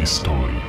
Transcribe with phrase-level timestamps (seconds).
[0.00, 0.60] historii.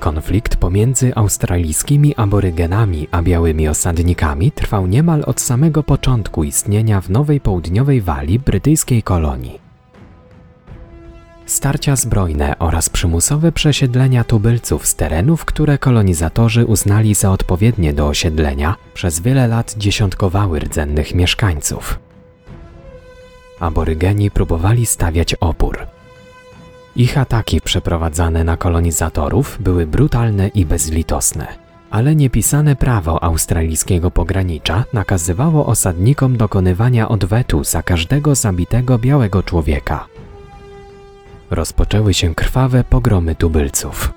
[0.00, 7.40] Konflikt pomiędzy australijskimi aborygenami a białymi osadnikami trwał niemal od samego początku istnienia w Nowej
[7.40, 9.65] Południowej Walii brytyjskiej kolonii.
[11.46, 18.76] Starcia zbrojne oraz przymusowe przesiedlenia tubylców z terenów, które kolonizatorzy uznali za odpowiednie do osiedlenia,
[18.94, 21.98] przez wiele lat dziesiątkowały rdzennych mieszkańców.
[23.60, 25.78] Aborygeni próbowali stawiać opór.
[26.96, 31.46] Ich ataki przeprowadzane na kolonizatorów były brutalne i bezlitosne,
[31.90, 40.15] ale niepisane prawo australijskiego pogranicza nakazywało osadnikom dokonywania odwetu za każdego zabitego białego człowieka.
[41.50, 44.12] Rozpoczęły się krwawe pogromy tubylców.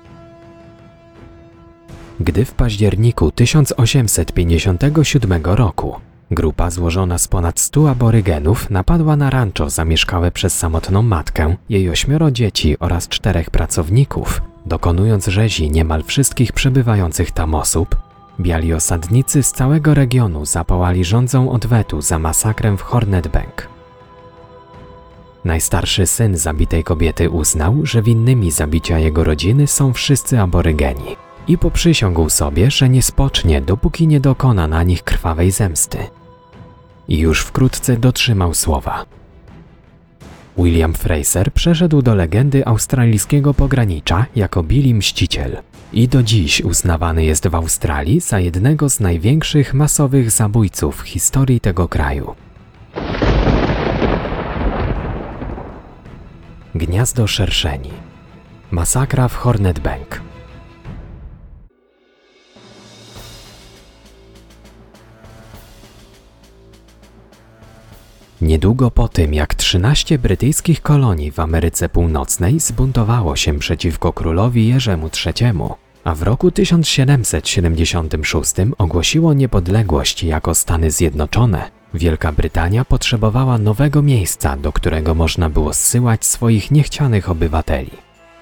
[2.20, 10.30] Gdy w październiku 1857 roku grupa złożona z ponad 100 aborygenów napadła na rancho zamieszkałe
[10.30, 17.54] przez samotną matkę, jej ośmioro dzieci oraz czterech pracowników, dokonując rzezi niemal wszystkich przebywających tam
[17.54, 17.96] osób,
[18.40, 23.79] biali osadnicy z całego regionu zapałali rządzą odwetu za masakrę w Hornet Bank.
[25.44, 31.16] Najstarszy syn zabitej kobiety uznał, że winnymi zabicia jego rodziny są wszyscy aborygeni
[31.48, 35.98] i poprzysiągł sobie, że nie spocznie, dopóki nie dokona na nich krwawej zemsty.
[37.08, 39.04] I już wkrótce dotrzymał słowa.
[40.58, 45.56] William Fraser przeszedł do legendy australijskiego pogranicza jako Billy Mściciel
[45.92, 51.60] i do dziś uznawany jest w Australii za jednego z największych masowych zabójców w historii
[51.60, 52.34] tego kraju.
[56.74, 57.90] Gniazdo szerszeni.
[58.70, 60.20] Masakra w Hornet Bank.
[68.40, 75.10] Niedługo po tym, jak 13 brytyjskich kolonii w Ameryce Północnej zbuntowało się przeciwko królowi Jerzemu
[75.26, 75.52] III,
[76.04, 84.72] a w roku 1776 ogłosiło niepodległość jako Stany Zjednoczone, Wielka Brytania potrzebowała nowego miejsca, do
[84.72, 87.90] którego można było zsyłać swoich niechcianych obywateli,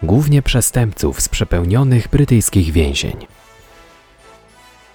[0.03, 3.17] głównie przestępców z przepełnionych brytyjskich więzień.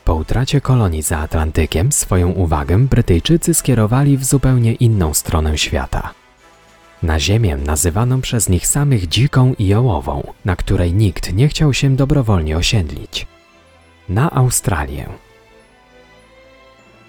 [0.06, 6.14] Po utracie kolonii za Atlantykiem swoją uwagę Brytyjczycy skierowali w zupełnie inną stronę świata.
[7.04, 11.96] Na ziemię nazywaną przez nich samych dziką i jołową, na której nikt nie chciał się
[11.96, 13.28] dobrowolnie osiedlić.
[14.10, 15.10] Na Australię.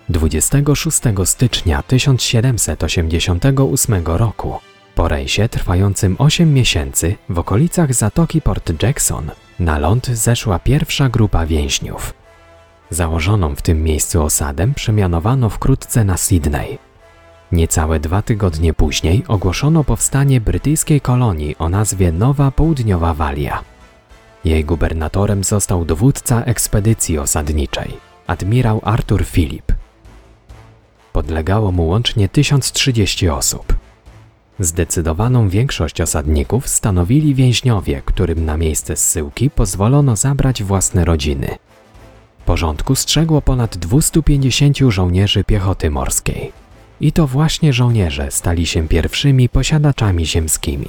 [0.08, 4.58] 26 stycznia 1788 roku,
[4.94, 11.46] po rejsie trwającym 8 miesięcy w okolicach Zatoki Port Jackson, na ląd zeszła pierwsza grupa
[11.46, 12.14] więźniów.
[12.90, 16.78] Założoną w tym miejscu osadę przemianowano wkrótce na Sydney.
[17.52, 23.62] Niecałe dwa tygodnie później ogłoszono powstanie brytyjskiej kolonii o nazwie Nowa Południowa Walia.
[24.44, 29.73] Jej gubernatorem został dowódca ekspedycji osadniczej, admirał Arthur Philip.
[31.14, 33.74] Podlegało mu łącznie 1030 osób.
[34.58, 41.56] Zdecydowaną większość osadników stanowili więźniowie, którym na miejsce zsyłki pozwolono zabrać własne rodziny.
[42.46, 46.52] Porządku strzegło ponad 250 żołnierzy piechoty morskiej.
[47.00, 50.88] I to właśnie żołnierze stali się pierwszymi posiadaczami ziemskimi.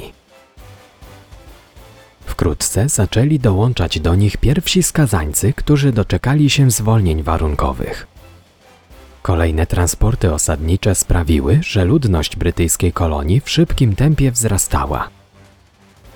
[2.26, 8.15] Wkrótce zaczęli dołączać do nich pierwsi skazańcy, którzy doczekali się zwolnień warunkowych.
[9.26, 15.10] Kolejne transporty osadnicze sprawiły, że ludność brytyjskiej kolonii w szybkim tempie wzrastała.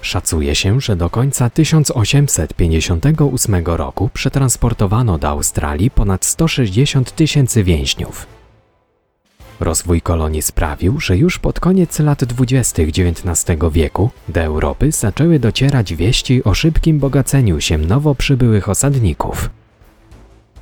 [0.01, 8.27] Szacuje się, że do końca 1858 roku przetransportowano do Australii ponad 160 tysięcy więźniów.
[9.59, 12.83] Rozwój kolonii sprawił, że już pod koniec lat 20.
[12.83, 19.49] XIX wieku do Europy zaczęły docierać wieści o szybkim bogaceniu się nowo przybyłych osadników.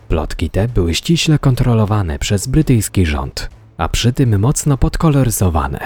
[0.08, 5.80] Plotki te były ściśle kontrolowane przez brytyjski rząd, a przy tym mocno podkoloryzowane.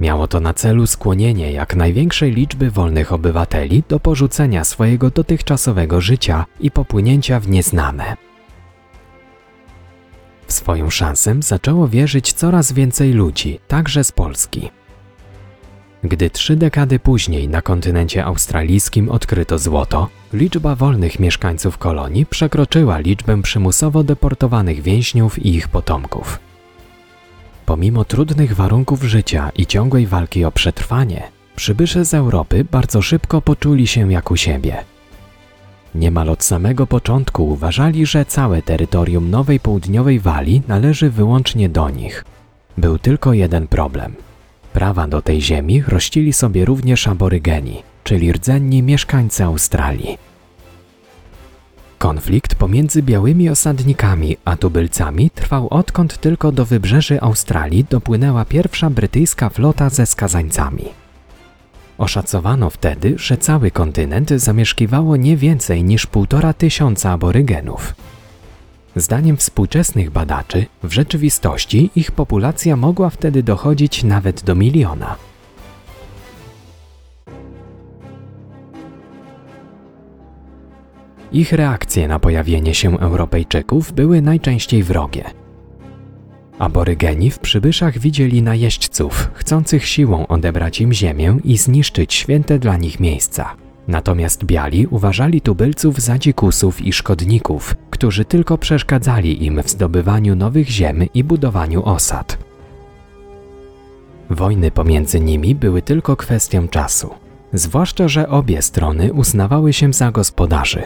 [0.00, 6.46] Miało to na celu skłonienie jak największej liczby wolnych obywateli do porzucenia swojego dotychczasowego życia
[6.60, 8.16] i popłynięcia w nieznane.
[10.46, 14.70] W swoją szansę zaczęło wierzyć coraz więcej ludzi, także z Polski.
[16.04, 23.42] Gdy trzy dekady później na kontynencie australijskim odkryto złoto, liczba wolnych mieszkańców kolonii przekroczyła liczbę
[23.42, 26.38] przymusowo deportowanych więźniów i ich potomków.
[27.66, 31.22] Pomimo trudnych warunków życia i ciągłej walki o przetrwanie,
[31.56, 34.84] przybysze z Europy bardzo szybko poczuli się jak u siebie.
[35.94, 42.24] Niemal od samego początku uważali, że całe terytorium Nowej Południowej Walii należy wyłącznie do nich.
[42.78, 44.14] Był tylko jeden problem.
[44.72, 50.18] Prawa do tej ziemi rościli sobie również aborygeni, czyli rdzenni mieszkańcy Australii.
[51.98, 59.48] Konflikt pomiędzy białymi osadnikami a tubylcami trwał odkąd tylko do wybrzeży Australii dopłynęła pierwsza brytyjska
[59.48, 60.84] flota ze skazańcami.
[61.98, 67.94] Oszacowano wtedy, że cały kontynent zamieszkiwało nie więcej niż półtora tysiąca aborygenów.
[68.96, 75.16] Zdaniem współczesnych badaczy, w rzeczywistości ich populacja mogła wtedy dochodzić nawet do miliona.
[81.32, 85.24] Ich reakcje na pojawienie się Europejczyków były najczęściej wrogie.
[86.58, 93.00] Aborygeni w przybyszach widzieli najeźdźców, chcących siłą odebrać im ziemię i zniszczyć święte dla nich
[93.00, 93.56] miejsca.
[93.88, 100.68] Natomiast biali uważali tubylców za dzikusów i szkodników, którzy tylko przeszkadzali im w zdobywaniu nowych
[100.68, 102.38] ziem i budowaniu osad.
[104.30, 107.10] Wojny pomiędzy nimi były tylko kwestią czasu,
[107.52, 110.82] zwłaszcza że obie strony uznawały się za gospodarzy.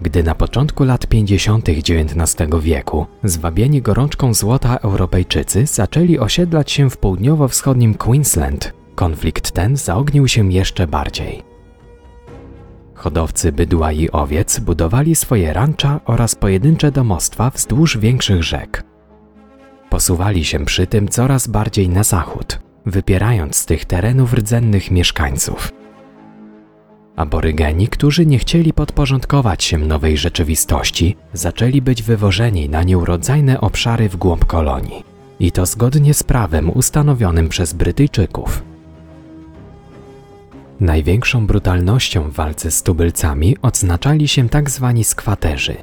[0.00, 1.68] Gdy na początku lat 50.
[1.68, 10.28] XIX wieku zwabieni gorączką złota Europejczycy zaczęli osiedlać się w południowo-wschodnim Queensland, konflikt ten zaognił
[10.28, 11.55] się jeszcze bardziej.
[12.96, 18.84] Hodowcy bydła i owiec budowali swoje rancza oraz pojedyncze domostwa wzdłuż większych rzek.
[19.90, 25.72] Posuwali się przy tym coraz bardziej na zachód, wypierając z tych terenów rdzennych mieszkańców.
[27.16, 34.16] Aborygeni, którzy nie chcieli podporządkować się nowej rzeczywistości, zaczęli być wywożeni na nieurodzajne obszary w
[34.16, 35.04] głąb kolonii.
[35.40, 38.62] I to zgodnie z prawem ustanowionym przez Brytyjczyków.
[40.80, 45.76] Największą brutalnością w walce z tubylcami odznaczali się tak zwani skwaterzy.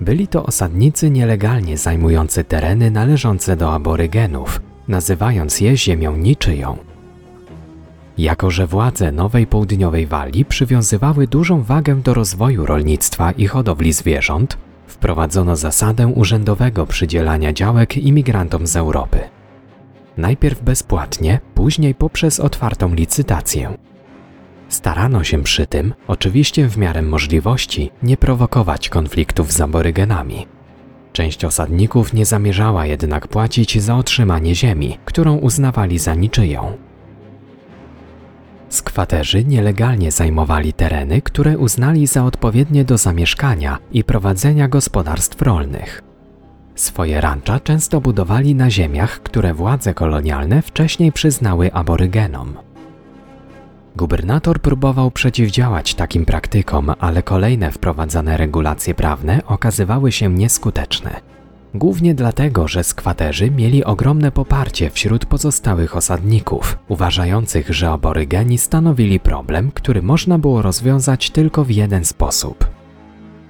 [0.00, 6.76] Byli to osadnicy nielegalnie zajmujący tereny należące do aborygenów, nazywając je ziemią niczyją.
[8.18, 14.58] Jako, że władze Nowej Południowej Walii przywiązywały dużą wagę do rozwoju rolnictwa i hodowli zwierząt,
[14.86, 19.18] wprowadzono zasadę urzędowego przydzielania działek imigrantom z Europy.
[20.16, 23.87] Najpierw bezpłatnie, później poprzez otwartą licytację.
[24.68, 30.46] Starano się przy tym, oczywiście w miarę możliwości, nie prowokować konfliktów z aborygenami.
[31.12, 36.76] Część osadników nie zamierzała jednak płacić za otrzymanie ziemi, którą uznawali za niczyją.
[38.68, 46.02] Skwaterzy nielegalnie zajmowali tereny, które uznali za odpowiednie do zamieszkania i prowadzenia gospodarstw rolnych.
[46.74, 52.67] Swoje rancza często budowali na ziemiach, które władze kolonialne wcześniej przyznały aborygenom.
[53.98, 61.20] Gubernator próbował przeciwdziałać takim praktykom, ale kolejne wprowadzane regulacje prawne okazywały się nieskuteczne.
[61.74, 69.70] Głównie dlatego, że skwaterzy mieli ogromne poparcie wśród pozostałych osadników, uważających, że aborygeni stanowili problem,
[69.74, 72.78] który można było rozwiązać tylko w jeden sposób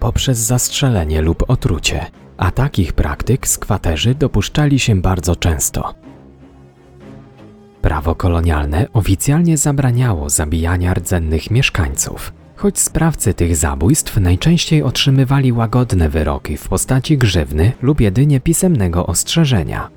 [0.01, 2.07] poprzez zastrzelenie lub otrucie,
[2.37, 5.95] a takich praktyk skwaterzy dopuszczali się bardzo często.
[7.83, 16.57] Prawo kolonialne oficjalnie zabraniało zabijania rdzennych mieszkańców, choć sprawcy tych zabójstw najczęściej otrzymywali łagodne wyroki
[16.57, 19.89] w postaci grzywny lub jedynie pisemnego ostrzeżenia.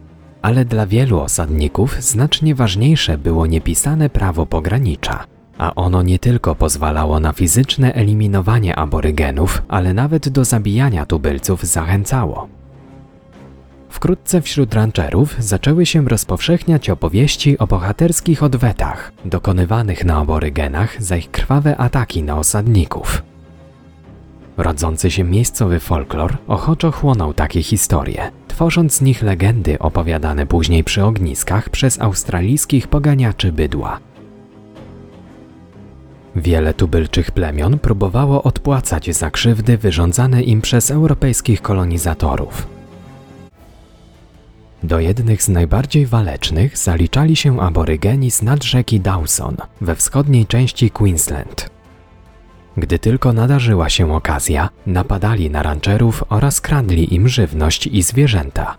[0.41, 5.23] Ale dla wielu osadników znacznie ważniejsze było niepisane prawo pogranicza,
[5.57, 12.60] a ono nie tylko pozwalało na fizyczne eliminowanie aborygenów, ale nawet do zabijania tubylców zachęcało.
[13.91, 21.31] Wkrótce wśród rancherów zaczęły się rozpowszechniać opowieści o bohaterskich odwetach dokonywanych na aborygenach za ich
[21.31, 23.23] krwawe ataki na osadników.
[24.57, 31.03] Rodzący się miejscowy folklor ochoczo chłonął takie historie, tworząc z nich legendy opowiadane później przy
[31.03, 33.99] ogniskach przez australijskich poganiaczy bydła.
[36.35, 42.80] Wiele tubylczych plemion próbowało odpłacać za krzywdy wyrządzane im przez europejskich kolonizatorów.
[44.83, 51.69] Do jednych z najbardziej walecznych zaliczali się aborygeni z nadrzeki Dawson we wschodniej części Queensland.
[52.77, 58.77] Gdy tylko nadarzyła się okazja, napadali na rancherów oraz kradli im żywność i zwierzęta.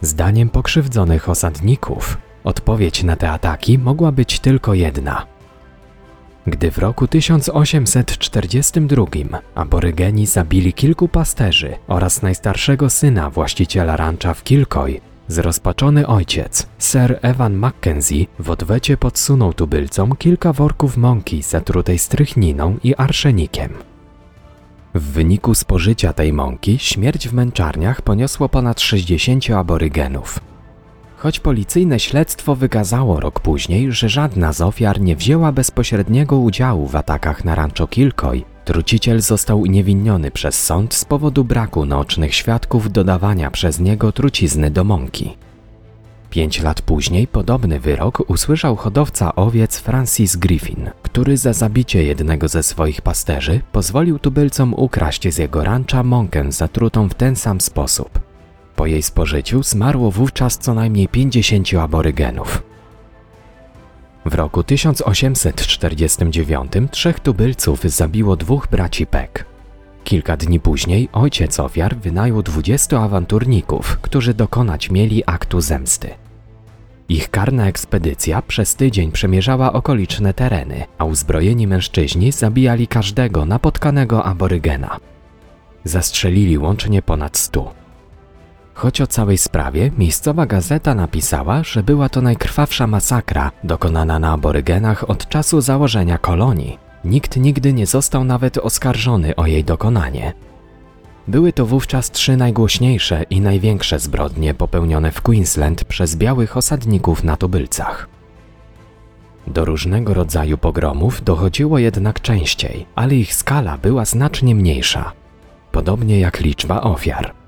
[0.00, 5.26] Zdaniem pokrzywdzonych osadników, odpowiedź na te ataki mogła być tylko jedna–
[6.46, 9.04] gdy w roku 1842
[9.54, 17.54] aborygeni zabili kilku pasterzy oraz najstarszego syna właściciela rancha w Kilcoy, zrozpaczony ojciec, Sir Evan
[17.54, 23.72] Mackenzie, w odwecie podsunął tubylcom kilka worków mąki zatrutej strychniną i arszenikiem.
[24.94, 30.40] W wyniku spożycia tej mąki śmierć w męczarniach poniosło ponad 60 aborygenów.
[31.16, 36.96] Choć policyjne śledztwo wykazało rok później, że żadna z ofiar nie wzięła bezpośredniego udziału w
[36.96, 43.50] atakach na Rancho Kilcoy, truciciel został uniewinniony przez sąd z powodu braku naocznych świadków dodawania
[43.50, 45.36] przez niego trucizny do mąki.
[46.30, 52.62] Pięć lat później podobny wyrok usłyszał hodowca owiec Francis Griffin, który za zabicie jednego ze
[52.62, 58.33] swoich pasterzy pozwolił tubylcom ukraść z jego rancza mąkę zatrutą w ten sam sposób.
[58.76, 62.62] Po jej spożyciu zmarło wówczas co najmniej 50 aborygenów.
[64.24, 69.44] W roku 1849 trzech tubylców zabiło dwóch braci Peck.
[70.04, 76.10] Kilka dni później ojciec ofiar wynajął 20 awanturników, którzy dokonać mieli aktu zemsty.
[77.08, 84.96] Ich karna ekspedycja przez tydzień przemierzała okoliczne tereny, a uzbrojeni mężczyźni zabijali każdego napotkanego aborygena.
[85.84, 87.83] Zastrzelili łącznie ponad stu.
[88.74, 95.10] Choć o całej sprawie miejscowa gazeta napisała, że była to najkrwawsza masakra dokonana na aborygenach
[95.10, 100.32] od czasu założenia kolonii, nikt nigdy nie został nawet oskarżony o jej dokonanie.
[101.28, 107.36] Były to wówczas trzy najgłośniejsze i największe zbrodnie popełnione w Queensland przez białych osadników na
[107.36, 108.08] tubylcach.
[109.46, 115.12] Do różnego rodzaju pogromów dochodziło jednak częściej, ale ich skala była znacznie mniejsza,
[115.72, 117.43] podobnie jak liczba ofiar.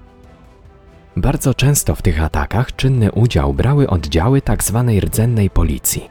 [1.17, 4.85] Bardzo często w tych atakach czynny udział brały oddziały tzw.
[4.87, 6.09] Tak rdzennej policji.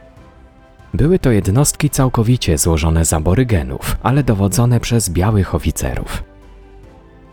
[0.94, 6.24] Były to jednostki całkowicie złożone z aborygenów, ale dowodzone przez białych oficerów.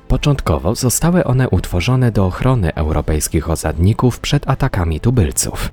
[0.08, 5.72] Początkowo zostały one utworzone do ochrony europejskich osadników przed atakami tubylców.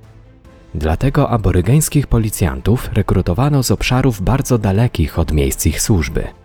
[0.75, 6.38] Dlatego aborygeńskich policjantów rekrutowano z obszarów bardzo dalekich od miejsc ich służby.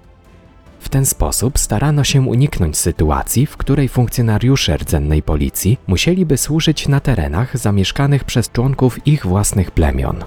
[0.85, 7.01] W ten sposób starano się uniknąć sytuacji, w której funkcjonariusze rdzennej policji musieliby służyć na
[7.01, 10.25] terenach zamieszkanych przez członków ich własnych plemion.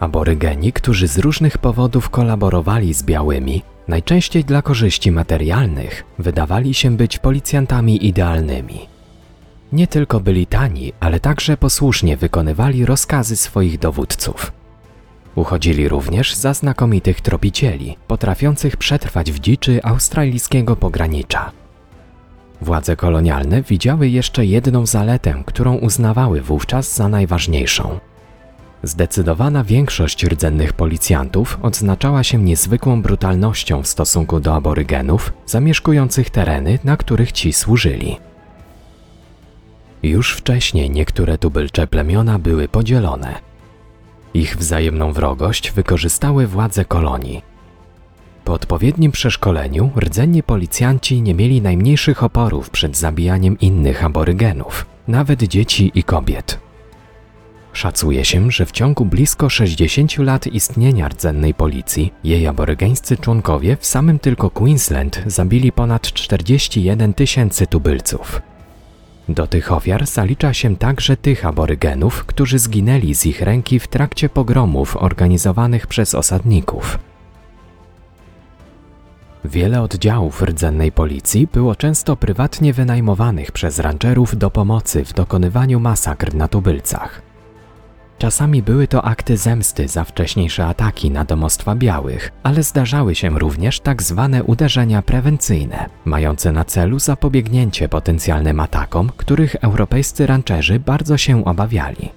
[0.00, 7.18] Aborygeni, którzy z różnych powodów kolaborowali z białymi, najczęściej dla korzyści materialnych, wydawali się być
[7.18, 8.78] policjantami idealnymi.
[9.72, 14.52] Nie tylko byli tani, ale także posłusznie wykonywali rozkazy swoich dowódców.
[15.36, 21.52] Uchodzili również za znakomitych tropicieli, potrafiących przetrwać w dziczy australijskiego pogranicza.
[22.60, 27.98] Władze kolonialne widziały jeszcze jedną zaletę, którą uznawały wówczas za najważniejszą.
[28.82, 36.96] Zdecydowana większość rdzennych policjantów odznaczała się niezwykłą brutalnością w stosunku do aborygenów zamieszkujących tereny, na
[36.96, 38.16] których ci służyli.
[40.02, 43.55] Już wcześniej niektóre tubylcze plemiona były podzielone.
[44.36, 47.42] Ich wzajemną wrogość wykorzystały władze kolonii.
[48.44, 55.92] Po odpowiednim przeszkoleniu rdzenni policjanci nie mieli najmniejszych oporów przed zabijaniem innych aborygenów, nawet dzieci
[55.94, 56.58] i kobiet.
[57.72, 63.86] Szacuje się, że w ciągu blisko 60 lat istnienia rdzennej policji jej aborygeńscy członkowie w
[63.86, 68.42] samym tylko Queensland zabili ponad 41 tysięcy tubylców.
[69.28, 74.28] Do tych ofiar zalicza się także tych aborygenów, którzy zginęli z ich ręki w trakcie
[74.28, 76.98] pogromów organizowanych przez osadników.
[79.44, 86.34] Wiele oddziałów rdzennej policji było często prywatnie wynajmowanych przez rancherów do pomocy w dokonywaniu masakr
[86.34, 87.25] na tubylcach.
[88.18, 93.80] Czasami były to akty zemsty za wcześniejsze ataki na domostwa białych, ale zdarzały się również
[93.80, 101.44] tak zwane uderzenia prewencyjne, mające na celu zapobiegnięcie potencjalnym atakom, których europejscy rancherzy bardzo się
[101.44, 102.08] obawiali.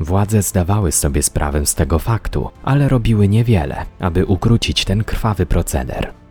[0.00, 6.21] Władze zdawały sobie sprawę z tego faktu, ale robiły niewiele, aby ukrócić ten krwawy proceder.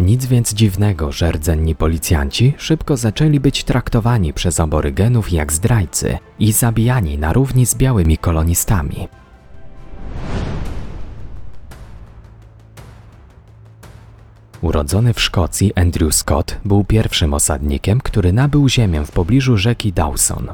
[0.00, 6.52] Nic więc dziwnego, że rdzenni policjanci szybko zaczęli być traktowani przez aborygenów jak zdrajcy i
[6.52, 9.08] zabijani na równi z białymi kolonistami.
[14.60, 20.48] Urodzony w Szkocji Andrew Scott był pierwszym osadnikiem, który nabył ziemię w pobliżu rzeki Dawson.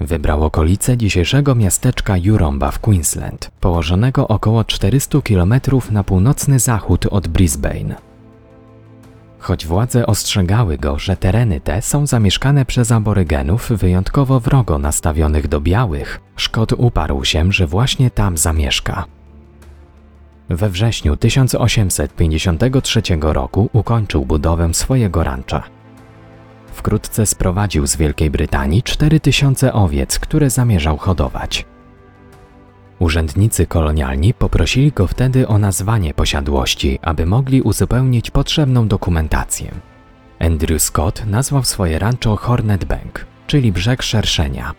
[0.00, 5.54] Wybrał okolice dzisiejszego miasteczka Juromba w Queensland, położonego około 400 km
[5.90, 8.11] na północny zachód od Brisbane.
[9.42, 15.60] Choć władze ostrzegały go, że tereny te są zamieszkane przez aborygenów wyjątkowo wrogo nastawionych do
[15.60, 19.04] białych, Szkot uparł się, że właśnie tam zamieszka.
[20.48, 25.62] We wrześniu 1853 roku ukończył budowę swojego rancza.
[26.72, 31.66] Wkrótce sprowadził z Wielkiej Brytanii 4000 owiec, które zamierzał hodować.
[32.98, 39.72] Urzędnicy kolonialni poprosili go wtedy o nazwanie posiadłości, aby mogli uzupełnić potrzebną dokumentację.
[40.38, 44.74] Andrew Scott nazwał swoje rancho Hornet Bank, czyli brzeg szerszenia.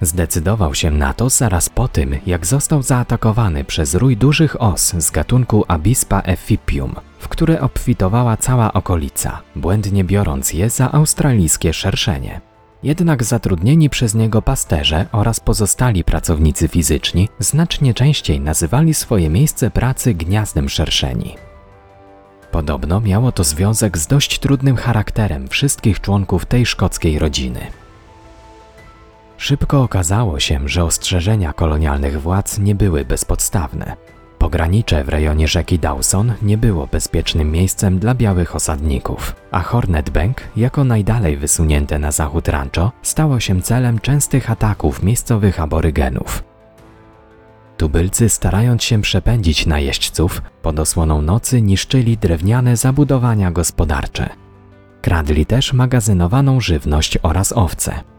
[0.00, 5.10] Zdecydował się na to zaraz po tym, jak został zaatakowany przez rój dużych os z
[5.10, 12.51] gatunku Abispa effipium, w które obfitowała cała okolica, błędnie biorąc je za australijskie szerszenie.
[12.82, 20.14] Jednak zatrudnieni przez niego pasterze oraz pozostali pracownicy fizyczni znacznie częściej nazywali swoje miejsce pracy
[20.14, 21.36] gniazdem szerszeni.
[22.50, 27.60] Podobno miało to związek z dość trudnym charakterem wszystkich członków tej szkockiej rodziny.
[29.36, 33.96] Szybko okazało się, że ostrzeżenia kolonialnych władz nie były bezpodstawne.
[34.42, 40.40] Pogranicze w rejonie rzeki Dawson nie było bezpiecznym miejscem dla białych osadników, a Hornet Bank,
[40.56, 46.44] jako najdalej wysunięte na zachód rancho, stało się celem częstych ataków miejscowych aborygenów.
[47.76, 54.28] Tubylcy, starając się przepędzić najeźdźców, pod osłoną nocy niszczyli drewniane zabudowania gospodarcze.
[55.02, 58.11] Kradli też magazynowaną żywność oraz owce.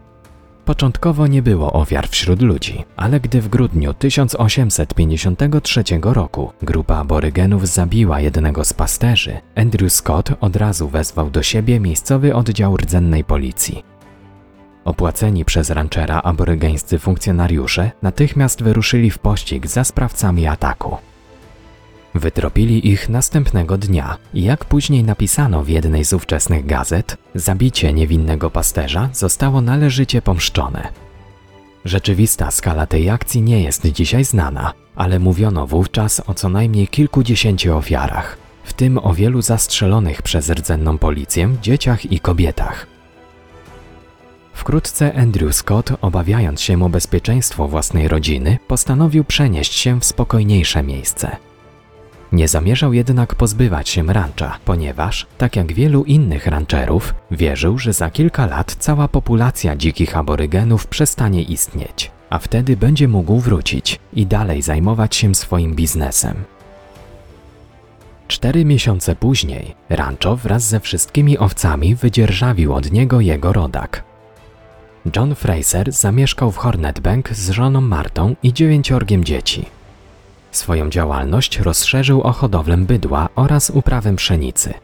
[0.64, 8.20] Początkowo nie było ofiar wśród ludzi, ale gdy w grudniu 1853 roku grupa aborygenów zabiła
[8.20, 13.84] jednego z pasterzy, Andrew Scott od razu wezwał do siebie miejscowy oddział rdzennej policji.
[14.84, 20.96] Opłaceni przez ranchera aborygeńscy funkcjonariusze natychmiast wyruszyli w pościg za sprawcami ataku.
[22.14, 29.08] Wytropili ich następnego dnia jak później napisano w jednej z ówczesnych gazet, zabicie niewinnego pasterza
[29.12, 30.88] zostało należycie pomszczone.
[31.84, 37.76] Rzeczywista skala tej akcji nie jest dzisiaj znana, ale mówiono wówczas o co najmniej kilkudziesięciu
[37.76, 42.86] ofiarach, w tym o wielu zastrzelonych przez rdzenną policję dzieciach i kobietach.
[44.52, 51.36] Wkrótce Andrew Scott, obawiając się o bezpieczeństwo własnej rodziny, postanowił przenieść się w spokojniejsze miejsce.
[52.34, 58.10] Nie zamierzał jednak pozbywać się rancha, ponieważ, tak jak wielu innych rancherów, wierzył, że za
[58.10, 64.62] kilka lat cała populacja dzikich aborygenów przestanie istnieć, a wtedy będzie mógł wrócić i dalej
[64.62, 66.34] zajmować się swoim biznesem.
[68.28, 74.04] Cztery miesiące później rancho wraz ze wszystkimi owcami wydzierżawił od niego jego rodak.
[75.16, 79.66] John Fraser zamieszkał w Hornet Bank z żoną Martą i dziewięciorgiem dzieci.
[80.54, 84.74] Swoją działalność rozszerzył o hodowlę bydła oraz uprawę pszenicy.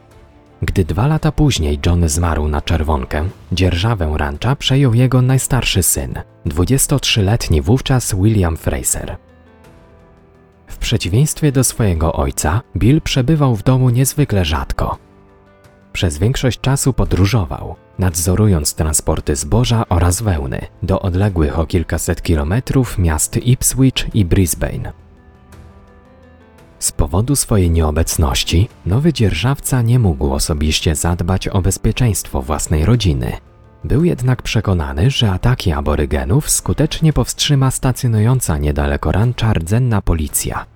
[0.63, 6.15] Gdy dwa lata później John zmarł na czerwonkę, dzierżawę rancha przejął jego najstarszy syn,
[6.47, 9.17] 23-letni wówczas William Fraser.
[10.67, 14.99] W przeciwieństwie do swojego ojca, Bill przebywał w domu niezwykle rzadko.
[15.93, 23.37] Przez większość czasu podróżował, nadzorując transporty zboża oraz wełny do odległych o kilkaset kilometrów miast
[23.37, 25.10] Ipswich i Brisbane.
[26.81, 33.33] Z powodu swojej nieobecności, nowy dzierżawca nie mógł osobiście zadbać o bezpieczeństwo własnej rodziny.
[33.85, 40.67] Był jednak przekonany, że ataki aborygenów skutecznie powstrzyma stacjonująca niedaleko rancha rdzenna policja.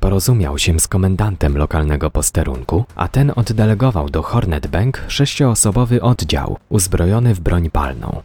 [0.00, 7.34] Porozumiał się z komendantem lokalnego posterunku, a ten oddelegował do Hornet Bank sześcioosobowy oddział uzbrojony
[7.34, 8.22] w broń palną.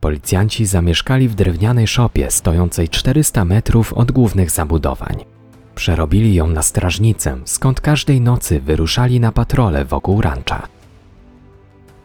[0.00, 5.24] Policjanci zamieszkali w drewnianej szopie stojącej 400 metrów od głównych zabudowań.
[5.74, 10.68] Przerobili ją na strażnicę, skąd każdej nocy wyruszali na patrole wokół rancha.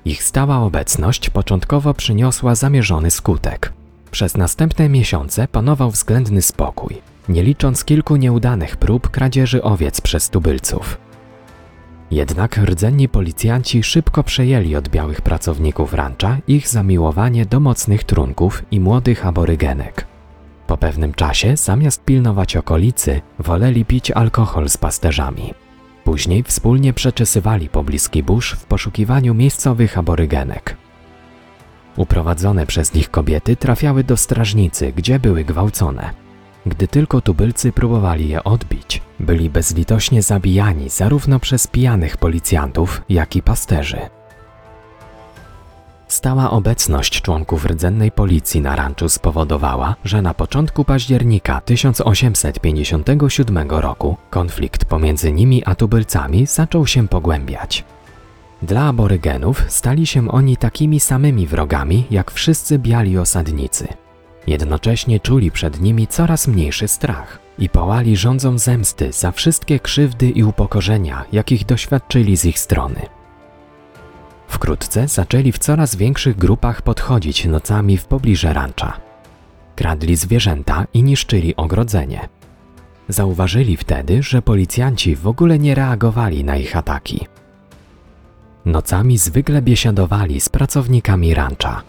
[0.06, 3.74] Ich stała obecność początkowo przyniosła zamierzony skutek.
[4.12, 10.98] Przez następne miesiące panował względny spokój, nie licząc kilku nieudanych prób kradzieży owiec przez tubylców.
[12.12, 18.80] Jednak rdzenni policjanci szybko przejęli od białych pracowników rancha ich zamiłowanie do mocnych trunków i
[18.80, 20.06] młodych aborygenek.
[20.68, 25.54] Po pewnym czasie, zamiast pilnować okolicy, woleli pić alkohol z pasterzami.
[26.04, 30.78] Później wspólnie przeczesywali pobliski burz w poszukiwaniu miejscowych aborygenek.
[31.98, 36.25] Uprowadzone przez nich kobiety trafiały do strażnicy, gdzie były gwałcone.
[36.66, 43.42] Gdy tylko tubylcy próbowali je odbić, byli bezlitośnie zabijani zarówno przez pijanych policjantów, jak i
[43.42, 44.00] pasterzy.
[46.08, 54.86] Stała obecność członków rdzennej policji na ranczu spowodowała, że na początku października 1857 roku konflikt
[54.86, 57.84] pomiędzy nimi a tubylcami zaczął się pogłębiać.
[58.62, 63.88] Dla aborygenów stali się oni takimi samymi wrogami jak wszyscy biali osadnicy–
[64.48, 70.44] Jednocześnie czuli przed nimi coraz mniejszy strach i pałali rządzą zemsty za wszystkie krzywdy i
[70.44, 73.02] upokorzenia, jakich doświadczyli z ich strony.
[74.48, 79.00] Wkrótce zaczęli w coraz większych grupach podchodzić nocami w pobliże rancha.
[79.76, 82.30] kradli zwierzęta i niszczyli ogrodzenie.
[83.10, 87.28] Zauważyli wtedy, że policjanci w ogóle nie reagowali na ich ataki.
[88.66, 91.82] Nocami zwykle biesiadowali z pracownikami rancha.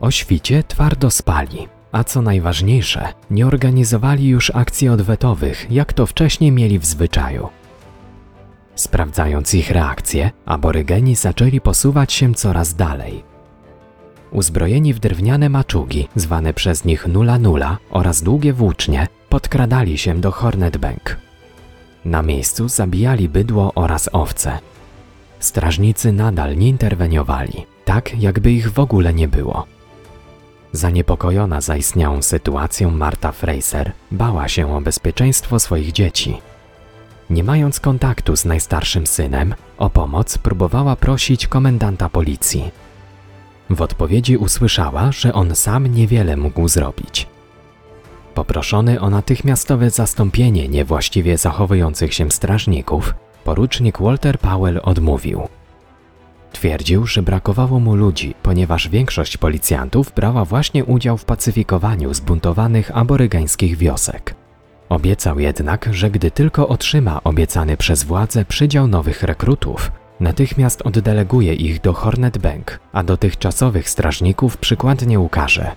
[0.00, 6.52] O świcie twardo spali, a co najważniejsze, nie organizowali już akcji odwetowych, jak to wcześniej
[6.52, 7.48] mieli w zwyczaju.
[8.74, 13.24] Sprawdzając ich reakcje, aborygeni zaczęli posuwać się coraz dalej.
[14.30, 20.30] Uzbrojeni w drewniane maczugi, zwane przez nich nula nula oraz długie włócznie, podkradali się do
[20.30, 21.16] Hornet Bank.
[22.04, 24.58] Na miejscu zabijali bydło oraz owce.
[25.40, 29.66] Strażnicy nadal nie interweniowali, tak jakby ich w ogóle nie było.
[30.74, 36.40] Zaniepokojona zaistniałą sytuacją Marta Fraser bała się o bezpieczeństwo swoich dzieci.
[37.30, 42.70] Nie mając kontaktu z najstarszym synem, o pomoc próbowała prosić komendanta policji.
[43.70, 47.26] W odpowiedzi usłyszała, że on sam niewiele mógł zrobić.
[48.34, 55.48] Poproszony o natychmiastowe zastąpienie niewłaściwie zachowujących się strażników, porucznik Walter Powell odmówił.
[56.54, 63.76] Twierdził, że brakowało mu ludzi, ponieważ większość policjantów brała właśnie udział w pacyfikowaniu zbuntowanych aborygańskich
[63.76, 64.34] wiosek.
[64.88, 71.80] Obiecał jednak, że gdy tylko otrzyma obiecany przez władze przydział nowych rekrutów, natychmiast oddeleguje ich
[71.80, 75.72] do Hornet Bank, a dotychczasowych strażników przykładnie ukaże.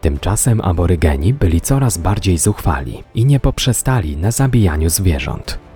[0.00, 5.69] Tymczasem aborygeni byli coraz bardziej zuchwali i nie poprzestali na zabijaniu zwierząt.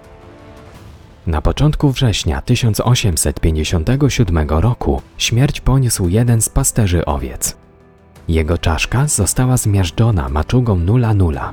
[1.26, 7.56] Na początku września 1857 roku śmierć poniósł jeden z pasterzy owiec.
[8.28, 11.52] Jego czaszka została zmiażdżona maczugą nula nula.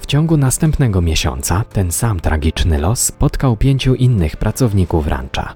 [0.00, 5.54] W ciągu następnego miesiąca ten sam tragiczny los spotkał pięciu innych pracowników rancha.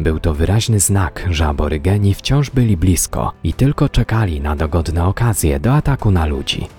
[0.00, 5.60] Był to wyraźny znak, że aborygeni wciąż byli blisko i tylko czekali na dogodne okazje
[5.60, 6.77] do ataku na ludzi.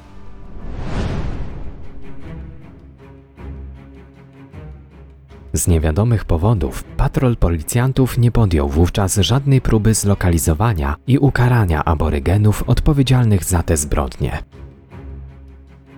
[5.54, 13.44] Z niewiadomych powodów patrol policjantów nie podjął wówczas żadnej próby zlokalizowania i ukarania aborygenów odpowiedzialnych
[13.44, 14.44] za te zbrodnie.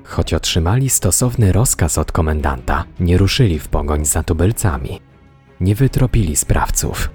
[0.04, 5.00] Choć otrzymali stosowny rozkaz od komendanta, nie ruszyli w pogoń za tubylcami.
[5.62, 7.10] Nie wytropili sprawców.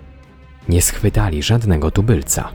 [0.68, 2.48] Nie schwytali żadnego tubylca.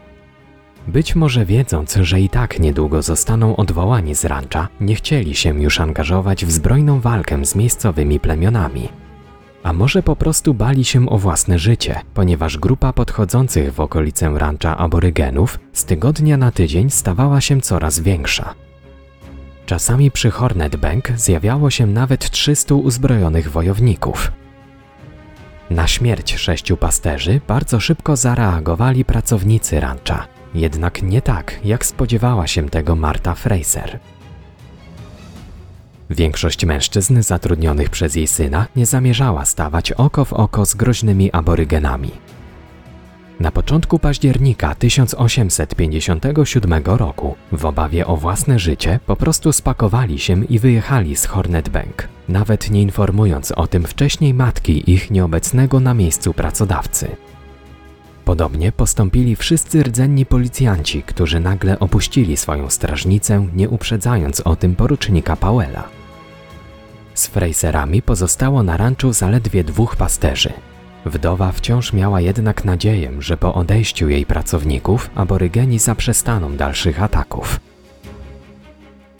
[0.87, 5.79] Być może wiedząc, że i tak niedługo zostaną odwołani z rancza, nie chcieli się już
[5.79, 8.89] angażować w zbrojną walkę z miejscowymi plemionami.
[9.63, 14.77] A może po prostu bali się o własne życie, ponieważ grupa podchodzących w okolicę rancza
[14.77, 18.53] aborygenów z tygodnia na tydzień stawała się coraz większa.
[19.65, 24.31] Czasami przy Hornet Bank zjawiało się nawet 300 uzbrojonych wojowników.
[25.69, 32.69] Na śmierć sześciu pasterzy bardzo szybko zareagowali pracownicy rancha, jednak nie tak, jak spodziewała się
[32.69, 33.99] tego Marta Fraser.
[36.11, 42.11] Większość mężczyzn zatrudnionych przez jej syna nie zamierzała stawać oko w oko z groźnymi aborygenami.
[43.39, 50.59] Na początku października 1857 roku, w obawie o własne życie, po prostu spakowali się i
[50.59, 56.33] wyjechali z Hornet Bank, nawet nie informując o tym wcześniej matki ich nieobecnego na miejscu
[56.33, 57.07] pracodawcy.
[58.25, 65.35] Podobnie postąpili wszyscy rdzenni policjanci, którzy nagle opuścili swoją strażnicę, nie uprzedzając o tym porucznika
[65.35, 66.00] Powella.
[67.13, 70.53] Z Fraserami pozostało na ranczu zaledwie dwóch pasterzy.
[71.05, 77.59] Wdowa wciąż miała jednak nadzieję, że po odejściu jej pracowników aborygeni zaprzestaną dalszych ataków.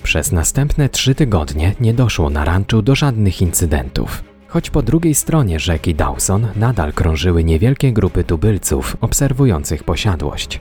[0.04, 5.60] Przez następne trzy tygodnie nie doszło na ranczu do żadnych incydentów, choć po drugiej stronie
[5.60, 10.60] rzeki Dawson nadal krążyły niewielkie grupy tubylców obserwujących posiadłość.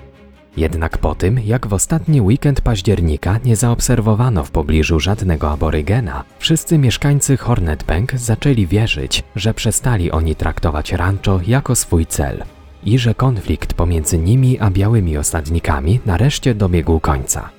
[0.56, 6.78] Jednak po tym, jak w ostatni weekend października nie zaobserwowano w pobliżu żadnego aborygena, wszyscy
[6.78, 12.44] mieszkańcy Hornet Bank zaczęli wierzyć, że przestali oni traktować rancho jako swój cel
[12.84, 17.50] i że konflikt pomiędzy nimi a białymi osadnikami nareszcie dobiegł końca.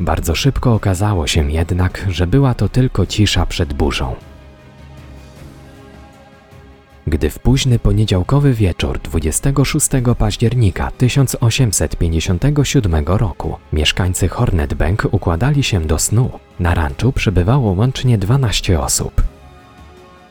[0.00, 4.14] Bardzo szybko okazało się jednak, że była to tylko cisza przed burzą.
[7.08, 15.98] Gdy w późny poniedziałkowy wieczór 26 października 1857 roku mieszkańcy Hornet Bank układali się do
[15.98, 19.22] snu, na ranczu przebywało łącznie 12 osób.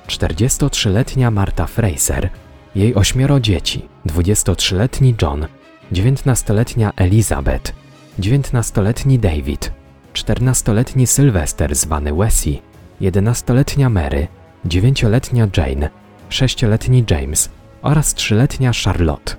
[0.08, 2.30] 43-letnia Marta Fraser,
[2.76, 5.48] jej ośmioro dzieci, 23-letni John,
[5.92, 7.74] 19-letnia Elizabeth,
[8.20, 9.72] 19-letni David,
[10.14, 12.62] 14-letni Sylwester zwany Wessie,
[13.02, 14.28] 11-letnia Mary,
[14.66, 15.90] 9-letnia Jane,
[16.30, 17.50] sześcioletni James
[17.82, 19.36] oraz trzyletnia Charlotte.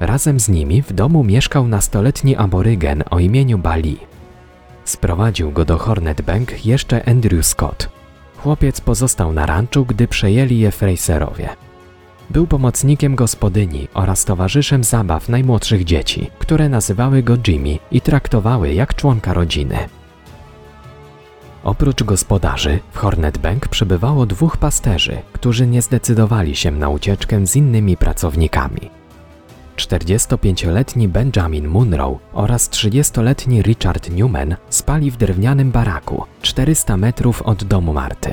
[0.00, 3.98] Razem z nimi w domu mieszkał nastoletni aborygen o imieniu Bali.
[4.84, 7.88] Sprowadził go do Hornet Bank jeszcze Andrew Scott.
[8.36, 11.48] Chłopiec pozostał na ranczu, gdy przejęli je Fraserowie.
[12.30, 18.94] Był pomocnikiem gospodyni oraz towarzyszem zabaw najmłodszych dzieci, które nazywały go Jimmy i traktowały jak
[18.94, 19.76] członka rodziny.
[21.64, 27.56] Oprócz gospodarzy, w Hornet Bank przebywało dwóch pasterzy, którzy nie zdecydowali się na ucieczkę z
[27.56, 28.90] innymi pracownikami.
[29.76, 37.92] 45-letni Benjamin Munro oraz 30-letni Richard Newman spali w drewnianym baraku 400 metrów od domu
[37.92, 38.32] Marty.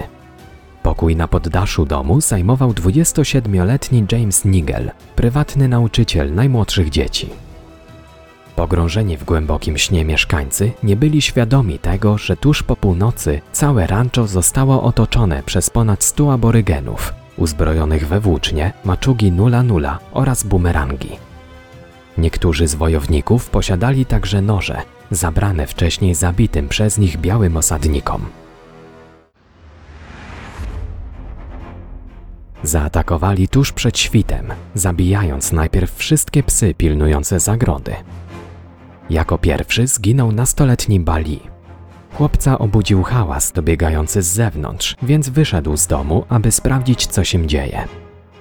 [0.84, 7.30] Pokój na poddaszu domu zajmował 27-letni James Nigel, prywatny nauczyciel najmłodszych dzieci.
[8.60, 14.28] Pogrążeni w głębokim śnie mieszkańcy nie byli świadomi tego, że tuż po północy całe rancho
[14.28, 21.10] zostało otoczone przez ponad 100 aborygenów, uzbrojonych we włócznie, maczugi nula nula oraz bumerangi.
[22.18, 28.26] Niektórzy z wojowników posiadali także noże, zabrane wcześniej zabitym przez nich białym osadnikom.
[32.64, 37.96] Zaatakowali tuż przed świtem, zabijając najpierw wszystkie psy pilnujące zagrody.
[39.10, 41.40] Jako pierwszy zginął nastoletni Bali.
[42.14, 47.88] Chłopca obudził hałas dobiegający z zewnątrz, więc wyszedł z domu, aby sprawdzić, co się dzieje.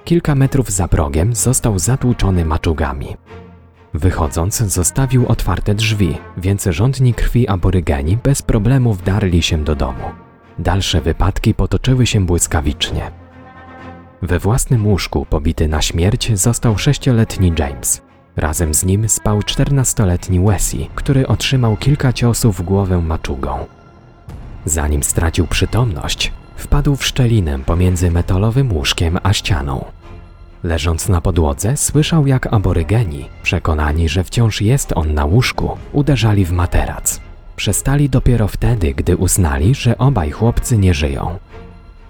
[0.05, 3.17] Kilka metrów za progiem został zatłuczony maczugami.
[3.93, 10.03] Wychodząc, zostawił otwarte drzwi, więc rządni krwi aborygeni bez problemu wdarli się do domu.
[10.59, 13.11] Dalsze wypadki potoczyły się błyskawicznie.
[14.21, 18.08] We własnym łóżku, pobity na śmierć, został sześcioletni James.
[18.39, 23.65] Razem z nim spał 14-letni Wesley, który otrzymał kilka ciosów w głowę maczugą.
[24.65, 29.85] Zanim stracił przytomność, wpadł w szczelinę pomiędzy metalowym łóżkiem a ścianą.
[30.63, 36.51] Leżąc na podłodze, słyszał jak aborygeni, przekonani, że wciąż jest on na łóżku, uderzali w
[36.51, 37.19] materac.
[37.55, 41.37] Przestali dopiero wtedy, gdy uznali, że obaj chłopcy nie żyją.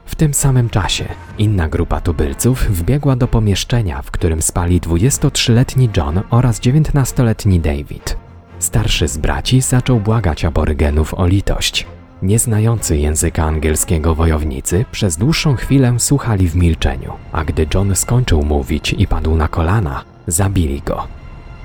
[0.09, 1.05] W tym samym czasie
[1.37, 8.17] inna grupa tubylców wbiegła do pomieszczenia, w którym spali 23-letni John oraz 19-letni David.
[8.59, 11.87] Starszy z braci zaczął błagać aborygenów o litość.
[12.21, 18.95] Nieznający języka angielskiego wojownicy przez dłuższą chwilę słuchali w milczeniu, a gdy John skończył mówić
[18.97, 21.07] i padł na kolana, zabili go.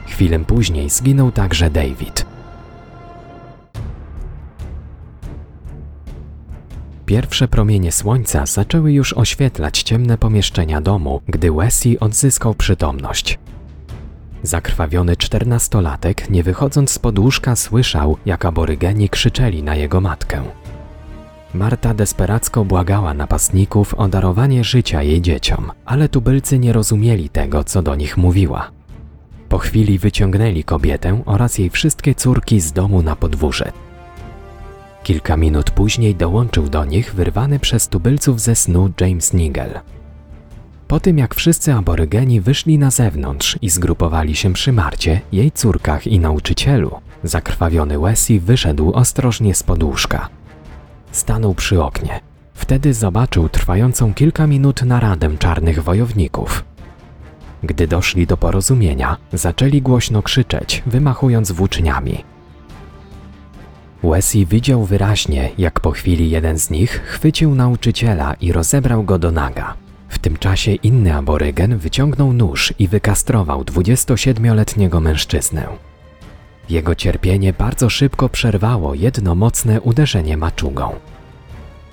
[0.06, 2.33] Chwilę później zginął także David.
[7.06, 13.38] Pierwsze promienie słońca zaczęły już oświetlać ciemne pomieszczenia domu, gdy Wesley odzyskał przytomność.
[14.42, 20.42] Zakrwawiony czternastolatek, nie wychodząc z podłóżka, słyszał, jak aborygeni krzyczeli na jego matkę.
[21.54, 27.82] Marta desperacko błagała napastników o darowanie życia jej dzieciom, ale tubylcy nie rozumieli tego, co
[27.82, 28.70] do nich mówiła.
[29.48, 33.72] Po chwili wyciągnęli kobietę oraz jej wszystkie córki z domu na podwórze.
[35.04, 39.80] Kilka minut później dołączył do nich wyrwany przez tubylców ze snu James Nigel.
[40.88, 46.06] Po tym jak wszyscy aborygeni wyszli na zewnątrz i zgrupowali się przy Marcie, jej córkach
[46.06, 46.90] i nauczycielu,
[47.24, 50.28] zakrwawiony Wesley wyszedł ostrożnie z podłóżka.
[51.12, 52.20] Stanął przy oknie.
[52.54, 56.64] Wtedy zobaczył trwającą kilka minut naradę czarnych wojowników.
[57.62, 62.33] Gdy doszli do porozumienia, zaczęli głośno krzyczeć, wymachując włóczniami.
[64.10, 69.30] Wesley widział wyraźnie, jak po chwili jeden z nich chwycił nauczyciela i rozebrał go do
[69.32, 69.74] naga.
[70.08, 75.66] W tym czasie inny aborygen wyciągnął nóż i wykastrował 27-letniego mężczyznę.
[76.70, 80.92] Jego cierpienie bardzo szybko przerwało jedno mocne uderzenie maczugą.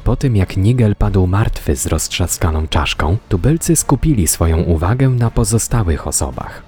[0.04, 6.08] Po tym jak Nigel padł martwy z roztrzaskaną czaszką, tubylcy skupili swoją uwagę na pozostałych
[6.08, 6.64] osobach.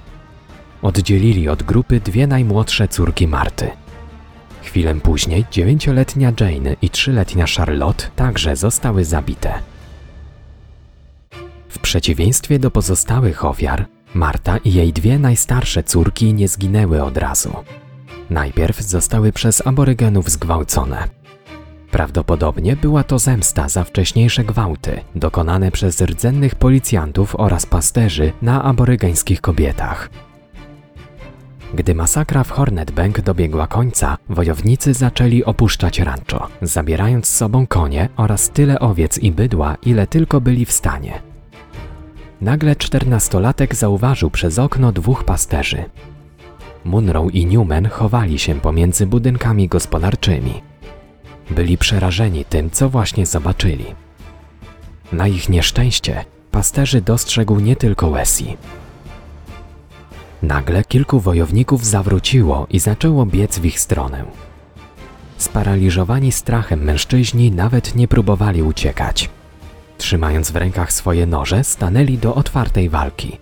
[0.81, 3.82] Oddzielili od grupy dwie najmłodsze córki Marty.
[4.73, 9.53] Chwilę później dziewięcioletnia Jane i trzyletnia Charlotte także zostały zabite.
[11.69, 17.53] W przeciwieństwie do pozostałych ofiar, Marta i jej dwie najstarsze córki nie zginęły od razu.
[18.29, 21.09] Najpierw zostały przez aborygenów zgwałcone.
[21.91, 29.41] Prawdopodobnie była to zemsta za wcześniejsze gwałty dokonane przez rdzennych policjantów oraz pasterzy na aborygeńskich
[29.41, 30.09] kobietach.
[31.73, 38.09] Gdy masakra w Hornet Bank dobiegła końca, wojownicy zaczęli opuszczać rancho, zabierając z sobą konie
[38.17, 41.21] oraz tyle owiec i bydła, ile tylko byli w stanie.
[42.41, 45.85] Nagle czternastolatek zauważył przez okno dwóch pasterzy.
[46.85, 50.61] Munro i Newman chowali się pomiędzy budynkami gospodarczymi.
[51.49, 53.85] Byli przerażeni tym, co właśnie zobaczyli.
[55.11, 58.57] Na ich nieszczęście pasterzy dostrzegł nie tylko Wesley.
[60.43, 64.25] Nagle kilku wojowników zawróciło i zaczęło biec w ich stronę.
[65.37, 69.29] Sparaliżowani strachem mężczyźni nawet nie próbowali uciekać.
[69.97, 73.37] Trzymając w rękach swoje noże, stanęli do otwartej walki.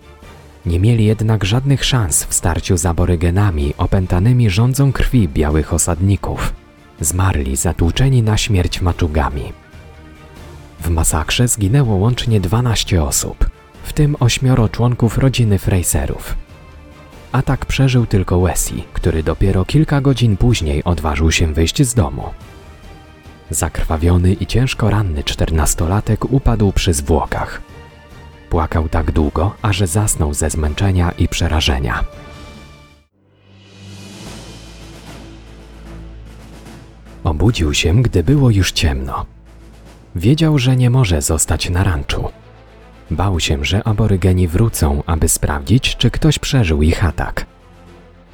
[0.66, 6.52] Nie mieli jednak żadnych szans w starciu z aborygenami opętanymi rządzą krwi białych osadników.
[7.00, 9.52] Zmarli zatłuczeni na śmierć maczugami.
[10.80, 13.50] W masakrze zginęło łącznie 12 osób,
[13.82, 16.36] w tym ośmioro członków rodziny Fraserów.
[17.32, 22.30] Atak przeżył tylko Wesley, który dopiero kilka godzin później odważył się wyjść z domu.
[23.50, 27.62] Zakrwawiony i ciężko ranny czternastolatek upadł przy zwłokach.
[28.50, 32.04] Płakał tak długo, aż zasnął ze zmęczenia i przerażenia.
[37.24, 39.26] Obudził się, gdy było już ciemno.
[40.16, 42.41] Wiedział, że nie może zostać na ranczu.
[43.10, 47.46] Bał się, że aborygeni wrócą, aby sprawdzić, czy ktoś przeżył ich atak.